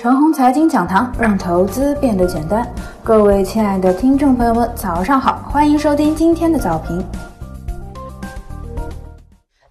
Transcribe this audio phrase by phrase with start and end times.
[0.00, 2.64] 陈红财经讲堂，让投资变得简单。
[3.02, 7.04] 各位亲爱的听众朋友们，早上好，欢迎收听今天的早评。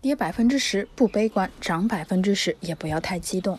[0.01, 3.57] 跌百分之十不悲观，涨百分之十也不要太激动。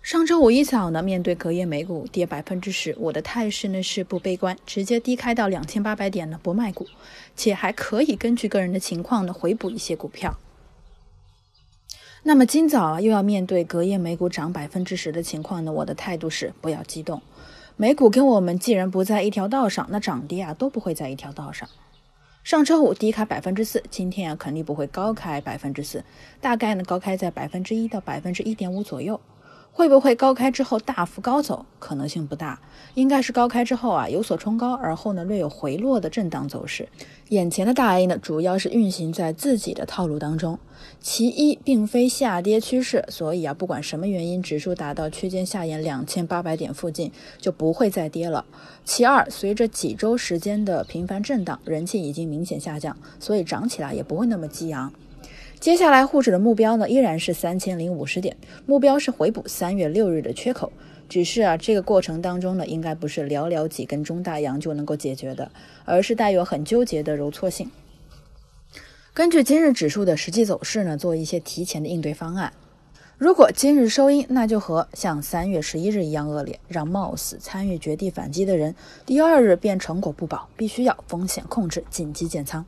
[0.00, 6.86] 上周五一早呢，面对隔夜美股跌百分之十，我的态势呢是不悲观，直接低开到两千八百点呢不卖股，
[7.36, 10.34] 且还可以根据个人的情况呢回补一些股票。
[12.22, 15.72] 那么今早啊，又要面对隔夜美股涨百分之十的情况呢？
[15.72, 17.22] 我的态度是不要激动。
[17.76, 21.66] 美股跟我们既然不在一条道上，那涨跌啊都不会在一条道上。
[22.44, 26.04] 上周五低开百分之四，今天啊肯定不会高开百分之四，
[26.42, 29.18] 大概呢高开在百分之一到百分之一点五左右。
[29.72, 31.64] 会不会高开之后大幅高走？
[31.78, 32.60] 可能性不大，
[32.94, 36.88] 应该是高开之后啊有所冲高，而后呢略有回落的震荡走势。
[37.30, 40.58] 眼前的大 A 呢主要是运行在自己的套路当中，
[41.00, 48.44] 其一并非下跌趋势，所以啊不管什么原因，指数达到区间下沿两千八百点附近就不会再跌了。
[48.84, 54.92] 其二，随着几周时间的频繁震荡，人气已经明显下降，所以涨起来也不会那么激昂。
[55.60, 60.72] 接下来沪指的目标呢，依然是三千零五十点，目标是回补三月六日的缺口。
[61.06, 65.50] 只是啊，这个过程当中呢，应该不是寥寥几根中大阳就能够解决的，
[65.84, 67.70] 而是带有很纠结的揉搓性。
[69.12, 72.54] 根据今日指数的实际走势呢，做一些提前的应对方案。
[73.18, 78.74] 如果今日收阴，那就和像三月十一日一样恶劣，让冒死参与绝地反击的人
[79.04, 82.64] 第二日便成果不保，必须要风险控制，紧急减仓。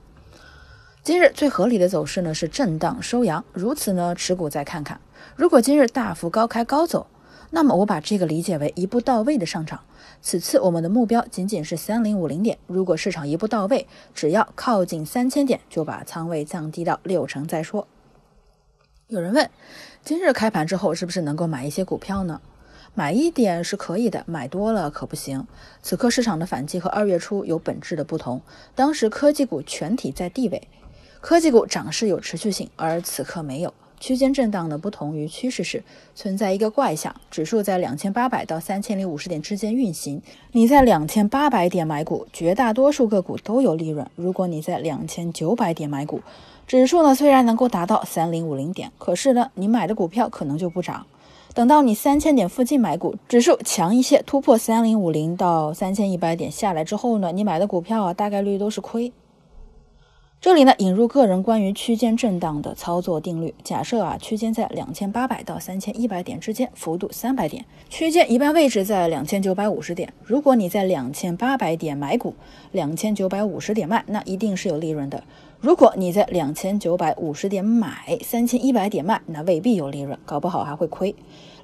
[1.05, 5.01] 今日最合理的走势呢是震荡收阳，如此呢持股再看看。
[5.35, 7.09] 如果今日大幅高开高走，
[7.51, 9.81] 那么我把这个理解为一步到位的上涨。
[10.21, 17.89] 此次我们的目标仅仅是三零五零点，如果市场一步到位，只要靠近三千点，就把仓位降低到六成再说。
[19.09, 19.51] 有人问，
[20.05, 22.41] 今日开盘之后是不是能够买一些股票呢？
[22.95, 25.49] 买一点是可以的，买多了可不行。
[25.83, 28.41] 此刻市场的反击和二月初有本质的不同，
[28.77, 30.69] 当时科技股全体在低位。
[31.23, 35.85] 科技股涨势有持续性，而此刻没有区间震荡呢，不同于趋势时，
[36.17, 40.21] 存在一个怪象：指数在两千八百到三千零五十点之间运行。
[40.51, 44.05] 你在两千八百点买股，绝大多数个股都有利润。
[44.17, 46.21] 如果你在两千九百点买股，
[46.67, 51.07] 指数呢虽然能够达到三零五零点，可是呢你买的股票可能就不涨。
[51.55, 59.13] 等到你三千点附近买股，指数强一些，突破三零五零到三千一百点下来之后呢，你买的股票啊大概率都是亏。
[60.43, 63.55] 这里呢，引入个人关于区间震荡的操作定律。
[63.63, 70.13] 假设啊，区间在两千八百到三千一百点之间，幅度三百点，区间一般位置在两千九百五十点。
[70.25, 72.35] 如果你在两千八百点买股，
[72.73, 75.23] 两千九百五十点卖，那一定是有利润的。
[75.61, 81.15] 如果你在两千九百五十点买，三千一百点卖，那未必有利润，搞不好还会亏。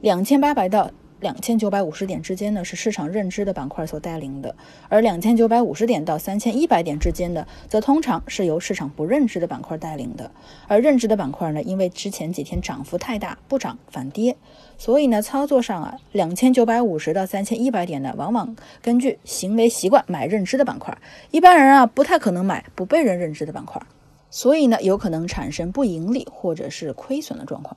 [0.00, 4.54] 两千八百到两千九百五十点之间呢，是市场认知的板块所带领的；
[4.88, 10.30] 而两千九百五十点到三千一百点之间的，则通常是由市场不认知的板块带领的。
[10.68, 14.36] 而认知的板块呢，因为之前几天涨幅太大，不涨反跌，
[14.76, 20.96] 所以呢，操作上啊，两千九百五十到三千一百点呢，往往根据行为习惯买认知的板块。
[21.32, 23.82] 一般人啊，不太可能买不被人认知的板块，
[24.30, 27.76] 所以呢，有可能产生不盈利或者是亏损的状况。